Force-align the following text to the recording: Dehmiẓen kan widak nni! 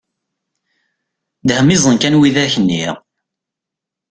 Dehmiẓen 1.47 1.97
kan 2.01 2.19
widak 2.19 2.53
nni! 2.63 2.83